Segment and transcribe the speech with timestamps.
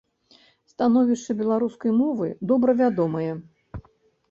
[0.71, 3.31] Становішча беларускай мовы добра вядомае.